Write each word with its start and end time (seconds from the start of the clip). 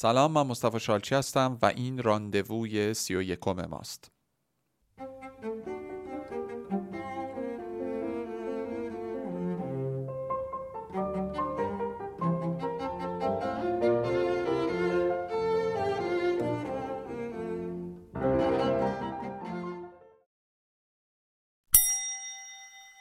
سلام 0.00 0.32
من 0.32 0.42
مصطفی 0.42 0.80
شالچی 0.80 1.14
هستم 1.14 1.58
و 1.62 1.66
این 1.66 2.02
راندووی 2.02 2.94
سی 2.94 3.16
و 3.16 3.22
یکم 3.22 3.66
ماست 3.66 4.10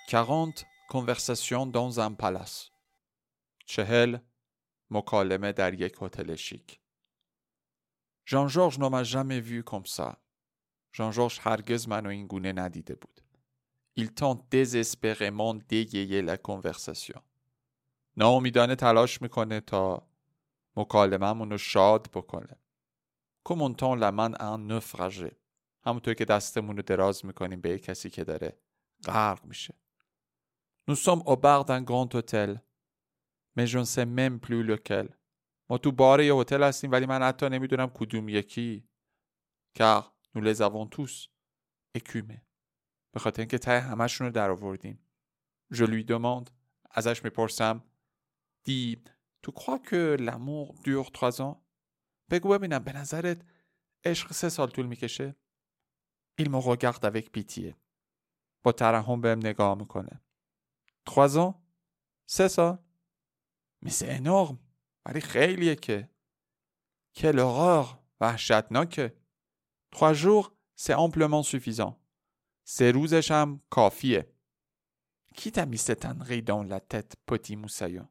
Quarante 0.09 0.65
conversations 0.89 1.67
dans 1.67 1.99
un 1.99 2.15
palace. 2.15 2.71
چهل 3.65 4.17
مکالمه 4.91 5.51
در 5.51 5.73
یک 5.73 5.95
هتل 6.01 6.35
شیک. 6.35 6.79
M'a 8.31 9.03
jamais 9.03 9.39
vu 9.39 9.63
comme 9.63 9.85
ça. 9.85 10.17
Jean-Georges 10.91 11.39
هرگز 11.39 11.87
منو 11.87 12.09
این 12.09 12.27
گونه 12.27 12.53
ندیده 12.53 12.95
بود. 12.95 13.21
Il 13.99 14.13
tente 14.13 14.43
désespérément 14.51 15.53
d'égayer 15.55 16.21
la 16.21 16.37
conversation. 16.37 17.21
ناامیدانه 18.17 18.75
تلاش 18.75 19.21
می‌کنه 19.21 19.59
تا 19.59 20.07
مکالممون 20.75 21.51
رو 21.51 21.57
شاد 21.57 22.07
بکنه. 22.13 22.59
Comme 23.49 23.61
on 23.61 23.73
tend 23.73 23.95
la 23.95 24.11
main 24.11 24.33
à 24.33 24.45
un 24.45 24.57
naufragé. 24.57 25.35
همونطور 25.85 26.13
که 26.13 26.25
دستمون 26.25 26.77
رو 26.77 26.83
دراز 26.83 27.25
می‌کنیم 27.25 27.61
به 27.61 27.79
کسی 27.79 28.09
که 28.09 28.23
داره 28.23 28.57
غرق 29.05 29.45
میشه. 29.45 29.73
Nous 30.89 30.95
sommes 30.95 31.23
au 31.25 31.35
bar 31.35 31.65
d'un 31.65 31.83
grand 31.83 32.15
hôtel. 32.15 32.61
Mais 33.57 33.67
je 33.67 33.79
ne 33.79 33.85
sais 33.85 34.05
même 34.05 34.39
plus 34.39 34.63
lequel. 34.63 35.07
ما 35.69 35.77
تو 35.77 35.91
بار 35.91 36.21
یه 36.21 36.33
هتل 36.33 36.63
هستیم 36.63 36.91
ولی 36.91 37.05
من 37.05 37.21
حتی 37.23 37.49
نمی‌دونم 37.49 37.89
کدوم 37.89 38.29
یکی. 38.29 38.87
nous 40.35 40.41
les 40.41 40.61
avons 40.61 40.87
tous 40.87 41.29
écumés. 41.97 42.41
به 43.13 43.19
خاطر 43.19 43.41
اینکه 43.41 43.57
ته 43.57 43.79
همشون 43.79 44.27
رو 44.27 44.33
در 44.33 44.49
آوردیم. 44.49 44.99
Lui 45.73 46.03
demande 46.03 46.51
ازش 46.91 47.23
می‌پرسم 47.23 47.83
دی 48.63 49.03
تو 49.43 49.51
crois 49.51 49.79
que 49.89 50.17
l'amour 50.19 50.75
dure 50.83 51.11
trois؟ 51.11 51.55
بگو 52.31 52.49
ببینم 52.49 52.79
به 52.79 52.93
نظرت 52.93 53.45
عشق 54.05 54.33
سه 54.33 54.49
سال 54.49 54.69
طول 54.69 54.85
می‌کشه؟ 54.85 55.35
Il 56.41 56.45
me 56.45 56.61
regarde 56.61 57.05
avec 57.05 57.31
pitié. 57.37 57.73
با 58.63 58.71
ترحم 58.71 59.21
بهم 59.21 59.39
نگاه 59.39 59.75
می‌کنه. 59.75 60.21
Trois? 61.09 61.53
سه 62.29 62.47
سال؟ 62.47 62.77
C'est 63.85 64.21
énorme. 64.21 64.66
ولی 65.07 65.21
خیلیه 65.21 65.75
که. 65.75 66.09
Quelle 67.17 67.39
horreur. 67.39 67.97
وحشتناکه. 68.21 69.13
Trois 69.95 70.13
jours, 70.13 70.53
c'est 70.75 70.95
amplement 70.95 71.43
suffisant. 71.43 71.93
سه 72.67 72.91
روزش 72.91 73.31
هم 73.31 73.61
کافیه. 73.69 74.33
کی 75.35 75.51
t'a 75.51 75.65
mis 75.65 75.77
cette 75.77 76.05
ânerie 76.05 76.41
dans 76.41 76.63
la 76.63 76.79
tête, 76.79 77.15
petit 77.25 77.55
moussaillon? 77.55 78.07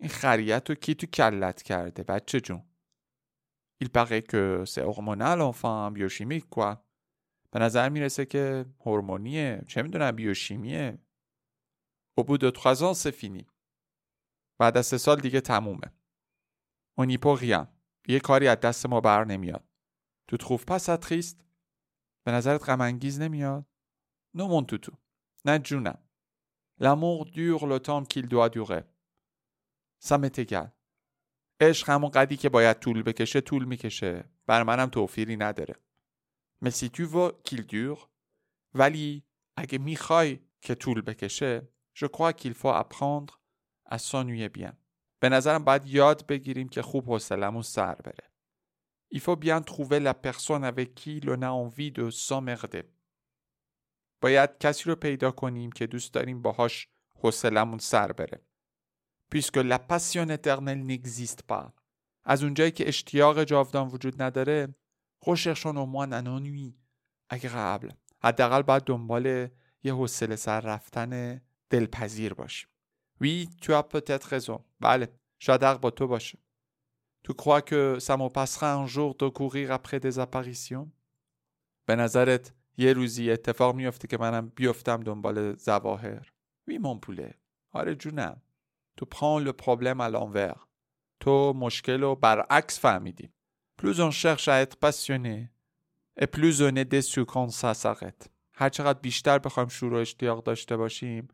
این 0.00 0.08
خریت 0.08 0.70
رو 0.70 0.74
کی 0.74 0.94
تو 0.94 1.06
کلت 1.06 1.62
کرده 1.62 2.02
بچه 2.02 2.40
جون؟ 2.40 2.62
Il 3.84 3.88
paraît 3.88 4.22
que 4.22 4.64
c'est 4.66 4.82
hormonal 4.82 5.40
enfin 5.42 5.90
biochimique 5.90 6.48
quoi. 6.50 6.76
به 7.50 7.60
نظر 7.60 7.88
می‌رسه 7.88 8.26
که 8.26 8.66
هورمونیه 8.80 9.62
چه 9.68 9.82
می‌دونم 9.82 10.12
بیوشیمیه 10.16 10.98
au 12.20 12.24
bout 12.24 12.38
de 12.38 12.50
trois 12.50 12.82
ans 12.82 12.94
c'est 12.94 13.12
fini 13.12 13.53
بعد 14.58 14.76
از 14.76 14.86
سه 14.86 14.98
سال 14.98 15.20
دیگه 15.20 15.40
تمومه. 15.40 15.92
peut 16.98 17.38
rien 17.40 17.66
یه 18.08 18.20
کاری 18.20 18.48
از 18.48 18.60
دست 18.60 18.86
ما 18.86 19.00
بر 19.00 19.24
نمیاد. 19.24 19.68
تو 20.28 20.58
pas 20.58 20.78
ça 20.78 20.98
triste 21.06 21.42
به 22.26 22.32
نظرت 22.32 22.68
غم 22.68 22.80
انگیز 22.80 23.20
نمیاد؟ 23.20 23.66
Non 24.36 24.48
mon 24.48 24.64
toutou. 24.66 24.96
نه 25.44 25.58
جونم. 25.58 25.98
Le 26.80 27.78
temps 27.78 28.04
qu'il 28.04 28.28
doit 28.28 28.48
durer. 28.48 28.84
Ça 30.02 30.18
m'est 30.18 30.38
égal. 30.38 30.70
عشق 31.60 31.90
همون 31.90 32.10
قدی 32.10 32.36
که 32.36 32.48
باید 32.48 32.78
طول 32.78 33.02
بکشه 33.02 33.40
طول 33.40 33.64
می‌کشه. 33.64 34.30
بر 34.46 34.62
منم 34.62 34.88
توفیری 34.88 35.36
نداره. 35.36 35.74
Si 36.64 36.88
tu 36.88 37.04
veux 37.04 37.32
qu'il 37.44 37.66
dure 37.66 38.08
ولی 38.74 39.24
اگه 39.56 39.78
می‌خوای 39.78 40.40
که 40.60 40.74
طول 40.74 41.00
بکشه 41.00 41.68
je 41.96 42.06
crois 42.06 42.32
qu'il 42.32 42.54
faut 42.54 42.74
apprendre 42.82 43.43
à 43.86 43.98
s'ennuyer 43.98 44.48
bien 44.48 44.72
به 45.24 45.28
نظرم 45.28 45.64
باید 45.64 45.86
یاد 45.86 46.26
بگیریم 46.26 46.68
که 46.68 46.82
خوب 46.82 47.04
حوصلمون 47.04 47.62
سر 47.62 47.94
بره. 47.94 48.30
Il 49.14 49.20
faut 49.20 49.36
bien 49.36 49.62
trouver 49.62 50.00
la 50.00 50.14
personne 50.14 50.64
avec 50.64 50.94
qui 50.94 51.20
l'on 51.20 51.42
a 51.42 52.82
باید 54.20 54.58
کسی 54.60 54.84
رو 54.84 54.94
پیدا 54.94 55.30
کنیم 55.30 55.72
که 55.72 55.86
دوست 55.86 56.14
داریم 56.14 56.42
باهاش 56.42 56.88
حوصلمون 57.22 57.78
سر 57.78 58.12
بره. 58.12 58.40
Puisque 59.34 59.56
la 59.56 59.78
passion 59.78 60.28
éternelle 60.28 60.84
n'existe 60.84 61.42
pas. 61.52 61.72
از 62.24 62.42
اونجایی 62.42 62.70
که 62.70 62.88
اشتیاق 62.88 63.44
جاودان 63.44 63.88
وجود 63.88 64.22
نداره 64.22 64.74
recherchons 65.24 65.76
au 65.76 65.86
moins 65.86 66.12
un 66.12 66.26
ennui 66.26 66.74
حداقل 68.22 68.62
باید 68.62 68.84
دنبال 68.84 69.48
یه 69.82 69.94
حوصله 69.94 70.36
سر 70.36 70.60
رفتن 70.60 71.40
دلپذیر 71.70 72.34
باشیم. 72.34 72.68
Oui, 73.24 73.48
tu 73.62 73.72
as 73.72 73.82
peut-être 73.82 74.24
raison. 74.24 74.64
بله 74.80 75.08
شاید 75.38 75.62
حق 75.62 75.80
با 75.80 75.90
تو 75.90 76.06
باشه 76.06 76.38
Tu 77.26 77.32
crois 77.32 77.62
que 77.62 77.98
ça 77.98 78.16
me 78.18 78.28
passera 78.28 78.74
un 78.74 78.86
jour 78.86 79.14
de 79.14 79.28
courir 79.28 79.70
après 79.72 79.98
des 80.00 80.18
apparitions 80.18 80.92
به 81.86 81.96
نظرت 81.96 82.52
یه 82.78 82.92
روزی 82.92 83.30
اتفاق 83.30 83.74
میفته 83.74 84.08
که 84.08 84.18
منم 84.18 84.48
بیفتم 84.48 85.00
دنبال 85.00 85.56
زواهر 85.56 86.32
Oui 86.70 86.78
mon 86.78 86.98
poulet 87.06 87.34
آره 87.72 87.94
جونم 87.94 88.42
تو 88.96 89.06
prends 89.06 89.44
le 89.46 89.52
problème 89.52 90.00
à 90.00 90.10
l'envers 90.10 90.66
تو 91.20 91.52
مشکل 91.52 92.00
رو 92.00 92.14
برعکس 92.16 92.78
فهمیدی 92.78 93.30
Plus 93.82 94.00
on 94.00 94.10
cherche 94.10 94.48
à 94.48 94.60
être 94.62 94.76
passionné 94.76 95.50
et 96.20 96.26
plus 96.26 96.62
on 96.62 96.76
est 96.76 96.90
déçu 96.94 97.24
quand 97.24 97.48
ça 97.48 97.74
s'arrête 97.74 98.28
هر 98.54 98.68
چقدر 98.68 98.98
بیشتر 98.98 99.38
بخوایم 99.38 99.68
شور 99.68 99.92
و 99.92 99.96
اشتیاق 99.96 100.44
داشته 100.44 100.76
باشیم 100.76 101.28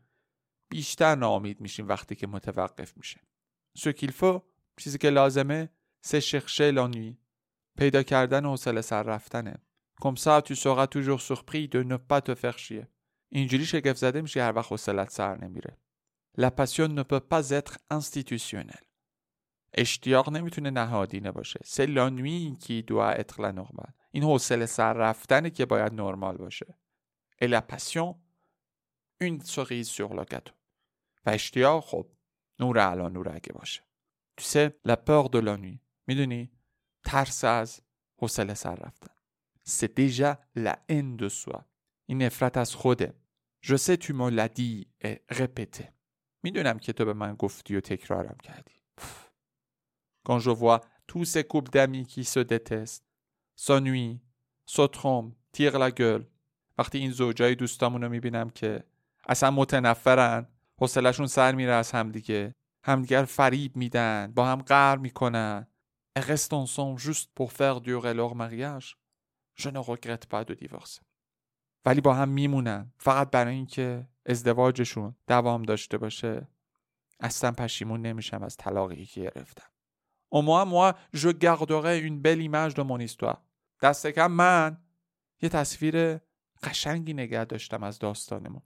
بیشتر 0.71 1.15
ناامید 1.15 1.61
میشیم 1.61 1.87
وقتی 1.87 2.15
که 2.15 2.27
متوقف 2.27 2.97
میشه 2.97 3.21
سوکیلفو 3.77 4.41
چیزی 4.77 4.97
که 4.97 5.09
لازمه 5.09 5.69
سه 6.01 6.19
شخشه 6.19 6.71
لانوی 6.71 7.17
پیدا 7.77 8.03
کردن 8.03 8.45
حوصله 8.45 8.81
سر 8.81 9.03
رفتنه. 9.03 9.55
Comme 10.01 10.15
ça 10.15 10.41
tu 10.41 10.55
seras 10.55 10.89
toujours 10.89 11.17
surpris 11.17 11.67
de 11.67 11.83
ne 11.83 11.97
pas 11.97 12.19
te 12.19 12.35
faire 12.35 12.61
chier 12.61 12.87
اینجوری 13.29 13.65
شگفت 13.65 13.97
زده 13.97 14.21
میشه 14.21 14.43
هر 14.43 14.55
وقت 14.55 14.71
حوصلت 14.71 15.09
سر 15.09 15.45
نمیره. 15.45 15.77
La 16.37 16.49
passion 16.49 16.99
n'a 16.99 17.19
pas 17.19 17.53
à 17.53 17.58
être 17.58 17.77
institutionnelle 17.89 18.83
اشتیاق 19.73 20.29
نمی‌تونه 20.29 20.69
نهادینه 20.69 21.31
باشه. 21.31 21.59
C'est 21.65 21.85
l'ennui 21.85 22.55
qui 22.59 22.81
doit 22.81 22.97
être 22.97 23.43
normal 23.43 23.91
این 24.11 24.23
حوصله 24.23 24.65
سر 24.65 24.93
رفتنه 24.93 25.49
که 25.49 25.65
باید 25.65 25.93
نرمال 25.93 26.37
باشه. 26.37 26.77
Et 27.41 27.51
la 27.51 27.61
passion 27.61 28.15
une 29.21 29.39
cerise 29.39 29.87
sur 29.87 30.15
le 30.15 30.23
و 31.25 31.29
اشتیاق 31.29 31.83
خب 31.83 32.07
نور 32.59 32.79
علا 32.79 33.09
نور 33.09 33.29
اگه 33.29 33.53
باشه 33.53 33.81
la 34.87 34.95
peur 34.95 35.29
de 35.29 35.39
l'ennui 35.39 35.79
می‌دونی 36.07 36.51
ترس 37.03 37.43
از 37.43 37.81
حوصله 38.17 38.53
سر 38.53 38.75
رفتن 38.75 39.13
c'est 39.67 39.93
déjà 39.97 40.37
la 40.55 40.75
haine 40.89 41.17
de 41.17 41.59
این 42.05 42.21
نفرت 42.21 42.57
از 42.57 42.75
خوده 42.75 43.13
je 43.65 43.77
sais 43.77 43.97
tu 43.97 44.13
me 44.13 44.29
l'as 44.29 44.49
می‌دونم 46.43 46.79
که 46.79 46.93
تو 46.93 47.05
به 47.05 47.13
من 47.13 47.35
گفتی 47.35 47.75
و 47.75 47.81
تکرارم 47.81 48.37
کردی 48.43 48.81
quand 50.27 50.39
je 50.39 50.51
vois 50.51 50.81
tous 51.07 51.25
ces 51.25 51.43
couples 51.43 51.71
d'amis 51.71 52.05
qui 52.05 52.23
se 52.23 52.39
détestent 52.39 53.05
s'ennuient 53.55 54.19
se 54.65 54.87
trompent 54.87 55.33
tirent 55.51 55.77
la 55.77 55.91
وقتی 56.77 56.97
این 56.97 57.11
زوجای 57.11 57.55
دوستامون 57.55 58.01
رو 58.01 58.09
می‌بینم 58.09 58.49
که 58.49 58.83
اصلا 59.27 59.51
متنفرن 59.51 60.47
حوصلشون 60.81 61.27
سر 61.27 61.55
میره 61.55 61.73
از 61.73 61.91
همدیگه 61.91 62.55
همدیگر 62.83 63.25
فریب 63.25 63.75
میدن 63.75 64.31
با 64.35 64.45
هم 64.45 64.61
قهر 64.61 64.97
می‌کنن. 64.97 65.67
Et 66.19 66.21
restent 66.21 66.53
ensemble 66.53 66.99
juste 66.99 67.29
pour 67.37 67.51
faire 67.53 67.79
durer 67.79 68.13
leur 68.13 68.35
mariage. 68.35 68.97
Je 69.55 69.69
ne 69.69 69.79
regrette 69.79 70.25
pas 70.25 70.43
de 70.43 70.55
ولی 71.85 72.01
با 72.01 72.13
هم 72.13 72.29
میمونن. 72.29 72.93
فقط 72.97 73.31
برای 73.31 73.55
اینکه 73.55 74.07
ازدواجشون 74.25 75.15
دوام 75.27 75.63
داشته 75.63 75.97
باشه. 75.97 76.47
اصلا 77.19 77.51
پشیمون 77.51 78.01
نمیشم 78.01 78.43
از 78.43 78.57
طلاقی 78.57 79.05
که 79.05 79.21
گرفتم. 79.21 79.67
Au 80.35 80.41
moins 80.41 80.65
moi 80.65 80.95
je 81.13 81.29
garderai 81.29 81.99
une 81.99 82.21
belle 82.21 82.41
image 82.41 82.73
de 82.73 82.83
mon 82.83 83.07
histoire. 83.07 83.37
دست 83.81 84.07
کم 84.07 84.31
من 84.31 84.77
یه 85.41 85.49
تصویر 85.49 86.19
قشنگی 86.63 87.13
نگه 87.13 87.45
داشتم 87.45 87.83
از 87.83 87.99
داستانمون. 87.99 88.61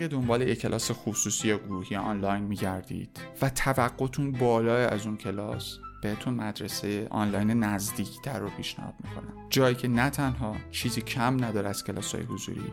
اگه 0.00 0.08
دنبال 0.08 0.42
یک 0.42 0.60
کلاس 0.60 0.90
خصوصی 0.92 1.48
یا 1.48 1.58
گروهی 1.58 1.96
آنلاین 1.96 2.44
میگردید 2.44 3.20
و 3.42 3.50
توقعتون 3.50 4.32
بالای 4.32 4.84
از 4.84 5.06
اون 5.06 5.16
کلاس 5.16 5.78
بهتون 6.02 6.34
مدرسه 6.34 7.06
آنلاین 7.10 7.50
نزدیکتر 7.50 8.38
رو 8.38 8.50
پیشنهاد 8.50 8.94
می‌کنم. 9.04 9.46
جایی 9.50 9.74
که 9.74 9.88
نه 9.88 10.10
تنها 10.10 10.56
چیزی 10.70 11.00
کم 11.00 11.44
نداره 11.44 11.68
از 11.68 11.84
کلاس 11.84 12.14
های 12.14 12.24
حضوری 12.24 12.72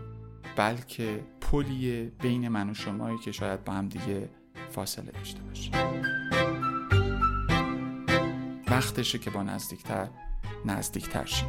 بلکه 0.56 1.24
پلیه 1.42 2.12
بین 2.22 2.48
من 2.48 2.70
و 2.70 2.74
شمایی 2.74 3.18
که 3.18 3.32
شاید 3.32 3.64
با 3.64 3.74
هم 3.74 3.90
دیگه 3.90 4.30
فاصله 4.70 5.12
داشته 5.12 5.42
باشه. 5.42 5.72
وقتشه 8.68 9.18
که 9.18 9.30
با 9.30 9.44
نزدیکتر 9.44 10.10
نزدیکتر 10.66 11.26
شیم. 11.26 11.48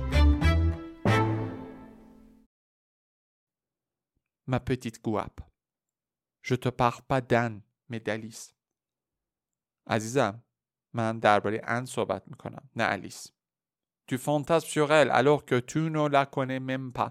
Ma 4.51 4.59
petite 4.59 4.99
guape. 5.05 5.48
Je 6.43 6.55
te 6.55 6.69
parle 6.69 7.03
pas 7.03 7.21
d'Anne, 7.21 7.63
mais 7.89 8.01
d'Alice. 8.01 8.55
عزیزم 9.89 10.43
من 10.95 11.19
درباره 11.19 11.61
ان 11.65 11.85
صحبت 11.85 12.23
می‌کنم 12.29 12.71
نه 12.77 12.85
الیس 12.85 13.27
تو 14.07 14.17
فانتاز 14.17 14.65
sur 14.65 14.91
elle 14.91 15.11
alors 15.11 15.45
que 15.45 15.61
tu 15.61 15.79
ne 15.79 16.09
la 16.09 16.27
connais 16.27 16.61
même 16.61 16.93
pas 16.93 17.11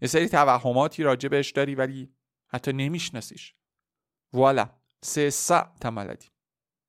یه 0.00 0.08
سری 0.08 0.28
توهماتی 0.28 1.02
راجع 1.02 1.28
بهش 1.28 1.50
داری 1.50 1.74
ولی 1.74 2.14
حتی 2.46 2.72
نمیشناسیش 2.72 3.54
voilà 4.36 4.66
c'est 5.04 5.30
ça 5.30 5.74
ta 5.80 5.90
maladie 5.90 6.30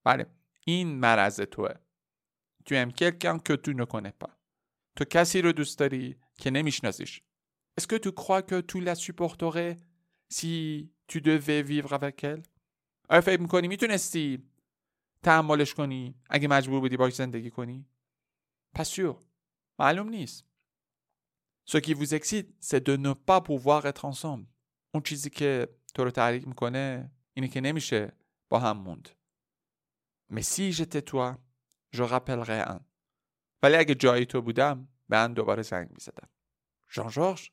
بله 0.04 0.26
این 0.66 1.00
مرض 1.00 1.42
توه 1.42 1.74
tu 2.66 2.76
aimes 2.76 2.94
quelqu'un 2.94 3.40
que 3.40 3.54
tu 3.54 3.76
ne 3.76 3.86
connais 3.86 4.14
pas 4.24 4.32
تو 4.96 5.06
کسی 5.06 5.42
رو 5.42 5.52
دوست 5.52 5.80
داری 5.80 6.20
که 6.40 6.52
نمیشناسیش 6.52 7.22
Est-ce 7.78 7.88
que 7.88 8.00
tu 8.06 8.12
crois 8.12 8.42
que 8.42 8.62
tu 8.62 8.80
la 8.80 8.96
supporterais 8.96 9.80
si 10.30 10.90
tu 11.08 11.22
devais 11.22 11.62
vivre 11.62 11.94
avec 11.94 12.24
elle 12.24 12.44
آیا 13.10 13.22
فکر 13.22 13.42
می‌کنی 13.42 13.68
می‌تونستی 13.68 14.44
تحملش 15.24 15.74
کنی 15.74 16.16
اگه 16.30 16.48
مجبور 16.48 16.80
بودی 16.80 16.98
باش 16.98 17.14
زندگی 17.16 17.50
کنی 17.50 17.86
Pas 18.78 18.84
sûr. 18.84 19.16
معلوم 19.80 20.10
نیست 20.10 20.46
Ce 21.68 21.78
qui 21.78 21.94
vous 21.94 22.14
excite, 22.14 22.50
c'est 22.60 22.84
de 22.90 22.96
ne 22.96 23.14
pas 23.14 23.42
pouvoir 23.42 23.86
être 23.86 24.06
ensemble. 24.06 24.48
اون 24.94 25.04
چیزی 25.04 25.30
که 25.30 25.68
تو 25.94 26.04
رو 26.04 26.12
تحریک 26.12 26.48
می‌کنه 26.48 27.12
اینه 27.34 27.48
که 27.48 27.62
نمیشه 27.62 28.12
با 28.50 28.60
هم 28.60 28.78
موند. 28.78 29.10
Mais 30.32 30.44
si 30.44 30.72
j'étais 30.72 31.02
toi, 31.02 31.38
je 31.96 32.04
rappellerais 32.04 32.68
un. 32.68 32.80
ولی 33.64 33.76
اگه 33.76 33.96
جایی 33.96 34.26
تو 34.26 34.42
بودم 34.42 34.88
به 35.10 35.28
دوباره 35.28 35.62
زنگ 35.62 35.90
می‌زدم. 35.92 36.30
ژان 36.92 37.10
جورج 37.10 37.52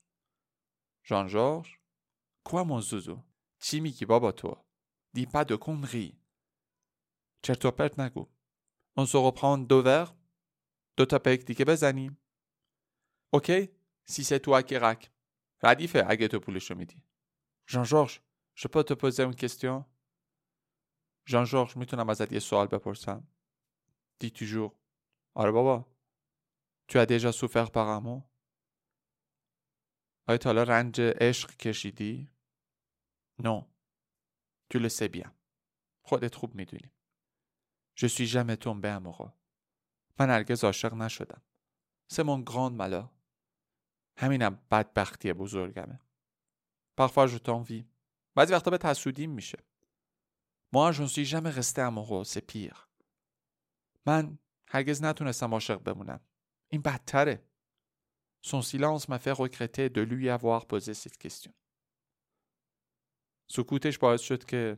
ژان 1.04 1.26
جورج 1.26 1.81
Quoi 2.44 2.64
mon 2.64 2.80
zouzou 2.80 3.22
چی 3.58 3.80
میگی 3.80 4.04
بابا 4.04 4.32
تو 4.32 4.64
Dis 5.16 5.26
pas 5.26 5.44
de 5.44 5.56
conneries 5.56 6.16
چرت 7.42 7.64
و 7.64 7.70
پرت 7.70 8.00
نگو 8.00 8.28
On 8.98 9.06
se 9.06 9.16
reprend 9.16 9.66
deux 9.68 9.82
verres 9.82 10.12
دو 10.96 11.04
تا 11.04 11.18
پیک 11.18 11.44
دیگه 11.44 11.64
بزنیم 11.64 12.18
اوکی 13.34 13.68
si 14.10 14.24
c'est 14.24 14.40
toi 14.40 14.62
qui 14.62 14.78
rack 14.78 15.08
ردیفه 15.62 16.04
اگه 16.08 16.28
تو 16.28 16.40
پولشو 16.40 16.74
میدی 16.74 17.04
ژان 17.68 17.84
جورج 17.84 18.20
je 18.54 18.68
peux 18.68 18.84
te 18.84 18.94
poser 18.94 19.24
une 19.24 19.36
question 19.36 19.84
ژان 21.26 21.44
جورج 21.44 21.76
می‌تونم 21.76 22.10
ازت 22.10 22.32
یه 22.32 22.38
سوال 22.38 22.66
بپرسم 22.66 23.28
دی 24.20 24.30
toujours 24.30 24.72
آره 25.34 25.50
بابا 25.50 25.92
tu 26.88 26.98
as 26.98 27.06
déjà 27.06 27.32
souffert 27.32 27.70
par 27.70 27.88
amour 27.88 28.31
آیا 30.28 30.38
تا 30.38 30.50
حالا 30.50 30.62
رنج 30.62 31.00
عشق 31.00 31.56
کشیدی؟ 31.56 32.30
نه. 33.38 33.66
تو 34.70 34.78
le 34.78 34.88
sais 34.88 35.08
bien 35.08 35.30
خودت 36.02 36.34
خوب 36.34 36.54
می‌دونی. 36.54 36.92
Je 37.94 38.06
suis 38.06 38.26
jamais 38.26 38.56
tombé 38.56 38.88
amoureux. 38.88 39.32
من 40.18 40.30
هرگز 40.30 40.64
عاشق 40.64 40.94
نشدم. 40.94 41.42
C'est 42.12 42.24
mon 42.24 42.44
grand 42.50 42.72
malheur. 42.72 43.08
همینم 44.16 44.58
بدبختی 44.70 45.32
بزرگمه. 45.32 46.00
Parfois 47.00 47.26
je 47.28 47.38
t'envie. 47.38 47.84
بعضی 48.34 48.52
وقتا 48.52 48.70
به 48.70 48.78
تسودیم 48.78 49.30
میشه. 49.30 49.58
Moi 50.74 50.92
je 50.92 51.02
ne 51.02 51.08
suis 51.08 51.24
jamais 51.24 51.50
resté 51.50 51.80
amoureux. 51.80 52.24
C'est 52.24 52.46
pire. 52.52 52.88
من 54.06 54.38
هرگز 54.68 55.02
نتونستم 55.02 55.52
عاشق 55.54 55.82
بمونم. 55.82 56.20
این 56.68 56.82
بدتره. 56.82 57.44
Son 58.42 58.60
silence 58.60 59.08
m'a 59.08 59.20
fait 59.20 59.32
regretter 59.32 59.88
de 59.88 60.02
lui 60.02 60.28
avoir 60.28 60.66
posé 60.66 60.94
cette 60.94 61.18
question. 61.18 61.52
سکوتش 63.50 63.98
باعث 63.98 64.20
شد 64.20 64.44
که 64.44 64.76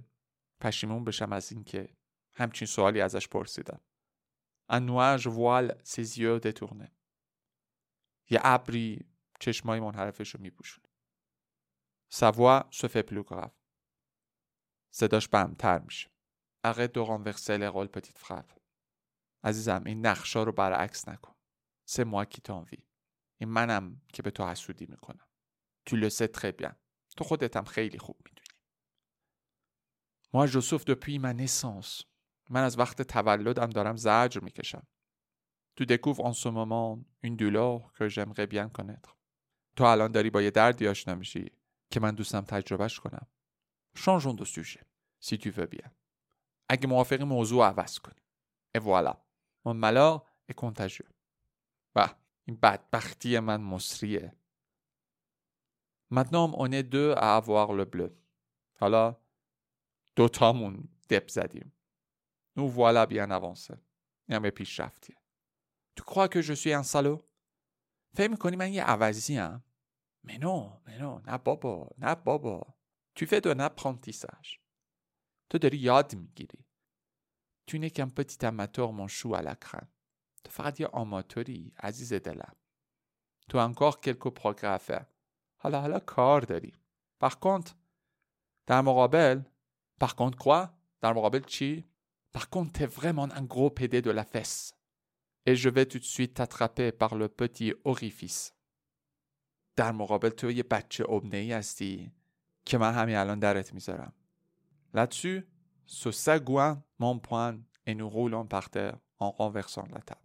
پشیمون 0.61 1.05
بشم 1.05 1.33
از 1.33 1.53
اینکه 1.53 1.97
همچین 2.35 2.67
سوالی 2.67 3.01
ازش 3.01 3.29
پرسیدم. 3.29 3.81
Un 4.71 4.81
nuage 4.81 5.27
voile 5.27 5.75
ses 5.85 6.19
yeux 6.19 6.41
détournés. 6.41 6.91
یه 8.31 8.41
ابری 8.43 9.07
چشمای 9.41 9.81
منحرفش 9.81 10.35
رو 10.35 10.41
میپوشونه. 10.41 10.89
Sa 12.13 12.31
voix 12.33 12.69
se 12.71 12.87
fait 12.89 13.11
plus 13.11 13.25
grave. 13.25 13.53
صداش 14.91 15.29
بمتر 15.29 15.79
میشه. 15.79 16.11
Arrête 16.67 16.95
de 16.95 17.01
renverser 17.01 17.59
les 17.59 17.69
rôles 17.69 17.99
petite 17.99 18.19
frappe. 18.19 18.61
عزیزم 19.45 19.83
این 19.87 20.07
نقشا 20.07 20.43
رو 20.43 20.53
برعکس 20.53 21.09
نکن. 21.09 21.35
Moi 21.87 22.27
qui 22.27 22.41
t'envie. 22.41 22.94
این 23.41 23.49
منم 23.49 24.03
که 24.13 24.23
به 24.23 24.31
تو 24.31 24.49
حسودی 24.49 24.87
می‌کنم. 24.87 25.27
تو 25.87 25.97
لو 25.97 26.09
سی 26.09 26.27
تو 27.17 27.25
خودت 27.25 27.57
هم 27.57 27.65
خیلی 27.65 27.99
خوب 27.99 28.17
می‌دونی. 28.25 28.59
Moi 30.33 30.47
je 30.47 30.61
souffre 30.61 30.85
depuis 30.85 31.19
ma 31.19 31.33
naissance. 31.33 32.03
من 32.51 32.65
از 32.65 32.79
وقت 32.79 33.03
تولدم 33.03 33.71
دارم 33.71 33.97
زجر 33.97 34.41
می‌کشم. 34.41 34.87
Tu 35.77 35.85
découvres 35.85 36.21
en 36.21 36.33
ce 36.33 36.51
moment 36.51 37.07
une 37.25 37.37
que 37.99 38.09
j'aimerais 38.09 38.47
bien 38.47 38.71
connaître 38.71 39.13
تو 39.77 39.85
الان 39.85 40.13
داری 40.13 40.31
با 40.31 40.43
یه 40.43 40.51
دردی 40.51 40.89
آشنا 40.89 41.15
میشی 41.15 41.51
که 41.91 42.01
من 42.01 42.15
دوست 42.15 42.30
دارم 42.30 42.41
تجربه‌ش 42.41 43.01
کنم. 43.01 43.27
Changeons 43.97 44.37
de 44.37 44.45
sujet 44.45 44.87
si 45.21 45.37
tu 45.37 45.51
veux 45.51 45.67
bien 45.67 45.95
اگه 46.69 46.87
موافقی 46.87 47.25
موضوع 47.25 47.67
عوض 47.67 47.99
کنی. 47.99 48.21
Et 48.75 48.81
voilà 48.81 49.25
mon 49.65 49.77
malheur 49.77 50.23
est 50.49 50.53
contagieux 50.53 51.05
این 52.48 52.56
بدبختی 52.56 53.40
من 53.40 53.62
مصریه 53.62 54.36
Maintenant 56.12 56.52
on 56.58 56.72
est 56.72 56.84
deux 56.84 57.14
à 57.18 57.36
avoir 57.36 57.74
le 57.74 57.86
bleu 57.86 58.12
حالا 58.80 59.16
دوتامون 60.16 60.90
دپ 61.10 61.30
زدیم 61.30 61.74
Nous 62.58 62.70
voilà 62.70 63.06
bien 63.06 63.32
avancé 63.32 63.78
این 64.30 64.38
همه 64.38 64.50
پیش 64.50 64.80
رفتیه 64.80 65.16
Tu 65.96 66.04
crois 66.04 66.28
que 66.30 66.42
je 66.42 66.54
suis 66.54 66.74
un 66.74 66.84
salaud 66.84 67.24
فکر 68.16 68.32
میکنی 68.32 68.56
من 68.56 68.74
یه 68.74 68.84
عوضی 68.84 69.38
هم 69.38 69.64
Mais 70.28 70.38
non, 70.38 70.82
mais 70.86 70.98
non, 71.00 71.22
نه 71.28 71.38
بابا 71.38 71.90
نه 71.98 72.16
بابا 72.16 72.76
Tu 73.16 73.26
fais 73.26 73.42
de 73.42 73.54
apprentissage 73.54 74.60
تو 75.50 75.58
داری 75.58 75.78
یاد 75.78 76.16
میگیری 76.16 76.66
Tu 77.68 77.80
n'es 77.80 77.92
qu'un 77.92 78.10
petit 78.10 78.46
amateur 78.46 78.92
mon 78.92 79.08
chou 79.08 79.36
à 79.36 79.42
la 79.42 79.56
crème 79.56 79.92
تو 80.45 80.51
فقط 80.51 80.81
یه 80.81 80.87
آماتوری 80.87 81.73
عزیز 81.79 82.13
دلم. 82.13 82.55
Tu 83.49 83.59
as 83.59 83.67
encore 83.67 83.93
quelques 83.93 84.31
progrès 84.31 84.72
à 84.72 84.78
faire 84.78 85.07
حالا 85.57 85.81
حالا 85.81 85.99
کار 85.99 86.41
داری. 86.41 86.73
Par 87.21 87.39
contre 87.39 87.75
در 88.67 88.81
مقابل 88.81 89.43
Par 90.01 90.12
contre 90.12 90.35
quoi؟ 90.35 90.69
در 91.01 91.13
مقابل 91.13 91.41
چی؟ 91.41 91.85
Par 92.33 92.50
contre 92.50 92.83
t'es 92.83 93.01
vraiment 93.01 93.31
un 93.31 93.45
gros 93.45 93.71
pédé 93.71 94.03
de 94.03 94.11
la 94.11 94.25
fesse. 94.25 94.75
Et 95.47 95.57
je 95.57 95.69
vais 95.69 95.87
tout 95.87 95.99
de 95.99 96.05
suite 96.05 96.35
t'attraper 96.35 96.93
par 96.93 97.15
le 97.15 97.29
petit 97.29 97.73
orifice. 97.85 98.53
در 99.77 99.93
مقابل 99.93 100.29
تو 100.29 100.51
یه 100.51 100.63
بچه 100.63 101.11
ابنه 101.11 101.37
ای 101.37 101.53
هستی 101.53 102.13
که 102.65 102.79
من 102.79 102.95
همین 102.95 103.17
الان 103.17 103.39
درت 103.39 103.75
می‌ذارم. 103.75 104.13
Là-dessus 104.95 105.49
ce 105.87 106.11
sagouin 106.11 106.83
mon 106.99 107.19
poing 107.19 107.59
et 107.87 107.95
nous 107.95 108.09
roulons 108.09 108.47
par 108.47 108.71
terre 108.71 108.99
en 109.19 109.31
renversant 109.31 109.87
la 109.93 110.01
table. 110.01 110.24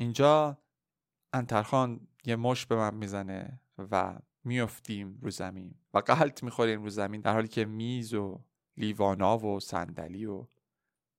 اینجا 0.00 0.58
انترخان 1.32 2.08
یه 2.24 2.36
مش 2.36 2.66
به 2.66 2.76
من 2.76 2.94
می‌زنه 2.94 3.60
و 3.78 4.18
میافتیم 4.44 5.18
رو 5.22 5.30
زمین 5.30 5.74
و 5.94 5.98
قلط 5.98 6.42
می‌خوریم 6.42 6.82
رو 6.82 6.90
زمین 6.90 7.20
در 7.20 7.32
حالی 7.32 7.48
که 7.48 7.64
میز 7.64 8.14
و 8.14 8.44
لیوانا 8.76 9.38
و 9.38 9.60
صندلی 9.60 10.26
و 10.26 10.46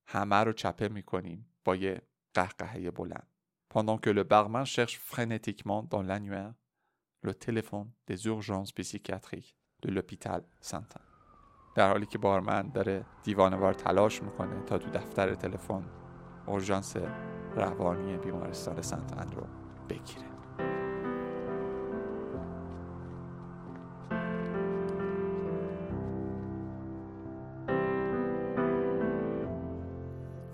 همه 0.06 0.36
رو 0.36 0.54
چپه 0.54 0.88
می‌کنیم 0.88 1.46
با 1.64 1.76
یه 1.76 2.02
قهقهه 2.34 2.92
بلند. 2.92 3.28
Pendant 3.74 4.00
que 4.04 4.10
le 4.10 4.24
barman 4.24 4.66
cherche 4.66 4.98
frénétiquement 5.12 5.82
dans 5.94 6.04
l'annuaire 6.10 6.54
le 7.28 7.34
téléphone 7.34 7.88
des 8.08 8.20
urgences 8.34 8.72
psychiatriques 8.80 9.56
de 9.84 9.90
l'hôpital 9.92 10.42
Saint-Anne 10.62 11.12
در 11.76 11.90
حالی 11.92 12.06
که 12.06 12.18
بارمن 12.18 12.70
داره 12.70 13.06
دیوانوار 13.24 13.74
تلاش 13.74 14.24
می‌کنه 14.24 14.62
تا 14.62 14.78
تو 14.78 14.90
دفتر 14.90 15.36
تلفن 15.36 16.01
اورژانس 16.46 16.98
روانی 17.56 18.18
بیمارستان 18.18 18.82
سنت 18.82 19.18
اندرو 19.18 19.44
بگیره 19.90 20.32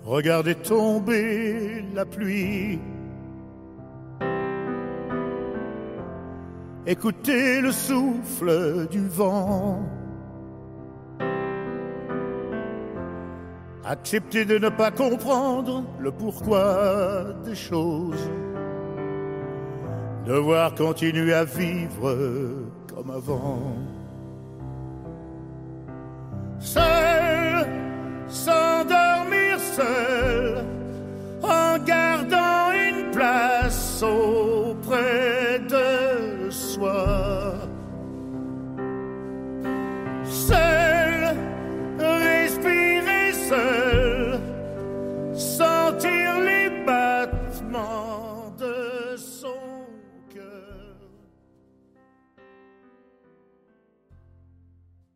Regardez 0.08 0.54
tomber 0.54 1.84
la 1.94 2.06
pluie. 2.06 2.80
Écoutez 6.86 7.60
le 7.60 7.70
souffle 7.70 8.88
du 8.88 9.06
vent. 9.06 9.86
Accepter 13.90 14.44
de 14.44 14.58
ne 14.58 14.68
pas 14.68 14.90
comprendre 14.90 15.82
le 15.98 16.12
pourquoi 16.12 17.24
des 17.46 17.54
choses. 17.54 18.28
Devoir 20.26 20.74
continuer 20.74 21.32
à 21.32 21.46
vivre 21.46 22.14
comme 22.86 23.10
avant. 23.10 23.78
Seul, 26.58 27.66
s'endormir 28.28 29.58
seul 29.58 30.17